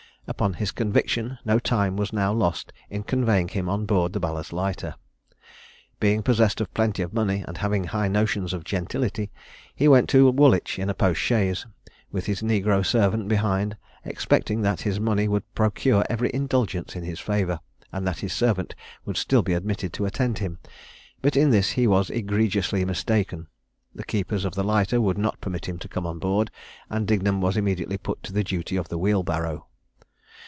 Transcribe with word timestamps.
Upon 0.27 0.53
his 0.53 0.71
conviction, 0.71 1.39
no 1.43 1.59
time 1.59 1.97
was 1.97 2.13
now 2.13 2.31
lost 2.31 2.71
in 2.89 3.03
conveying 3.03 3.49
him 3.49 3.67
on 3.67 3.85
board 3.85 4.13
the 4.13 4.19
ballast 4.19 4.53
lighter. 4.53 4.95
Being 5.99 6.21
possessed 6.21 6.61
of 6.61 6.73
plenty 6.75 7.01
of 7.03 7.11
money, 7.11 7.43
and 7.45 7.57
having 7.57 7.85
high 7.85 8.07
notions 8.07 8.53
of 8.53 8.63
gentility, 8.63 9.31
he 9.75 9.87
went 9.89 10.07
to 10.09 10.29
Woolwich 10.29 10.79
in 10.79 10.89
a 10.91 10.93
post 10.93 11.19
chaise, 11.19 11.65
with 12.11 12.27
his 12.27 12.41
negro 12.43 12.85
servant 12.85 13.27
behind, 13.29 13.75
expecting 14.05 14.61
that 14.61 14.81
his 14.81 14.99
money 15.01 15.27
would 15.27 15.43
procure 15.53 16.05
every 16.09 16.29
indulgence 16.33 16.95
in 16.95 17.03
his 17.03 17.19
favour, 17.19 17.59
and 17.91 18.07
that 18.07 18.19
his 18.19 18.31
servant 18.31 18.73
would 19.05 19.15
be 19.15 19.19
still 19.19 19.43
admitted 19.49 19.91
to 19.93 20.05
attend 20.05 20.37
him: 20.37 20.59
but 21.21 21.35
in 21.35 21.49
this 21.49 21.71
he 21.71 21.87
was 21.87 22.09
egregiously 22.11 22.85
mistaken. 22.85 23.47
The 23.93 24.05
keepers 24.05 24.45
of 24.45 24.53
the 24.55 24.63
lighter 24.63 25.01
would 25.01 25.17
not 25.17 25.41
permit 25.41 25.65
him 25.65 25.77
to 25.79 25.89
come 25.89 26.05
on 26.05 26.19
board, 26.19 26.51
and 26.91 27.07
Dignum 27.07 27.41
was 27.41 27.57
immediately 27.57 27.97
put 27.97 28.21
to 28.23 28.31
the 28.31 28.43
duty 28.45 28.77
of 28.77 28.87
the 28.87 28.99
wheelbarrow. 28.99 29.65